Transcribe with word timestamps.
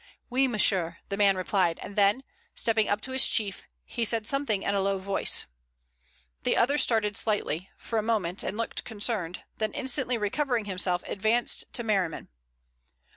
"Oui, 0.31 0.47
monsieur," 0.47 0.97
the 1.09 1.15
man 1.15 1.35
replied, 1.37 1.77
and 1.83 1.95
then, 1.95 2.23
stepping 2.55 2.89
up 2.89 3.01
to 3.01 3.11
his 3.11 3.27
chief, 3.27 3.67
he 3.85 4.03
said 4.03 4.25
something 4.25 4.63
in 4.63 4.73
a 4.73 4.81
low 4.81 4.97
voice. 4.97 5.45
The 6.41 6.57
other 6.57 6.79
started 6.79 7.15
slightly, 7.15 7.69
for 7.77 7.99
a 7.99 8.01
moment 8.01 8.41
looked 8.41 8.83
concerned, 8.83 9.43
then 9.59 9.73
instantly 9.73 10.17
recovering 10.17 10.65
himself, 10.65 11.03
advanced 11.05 11.71
to 11.73 11.83
Merriman. 11.83 12.29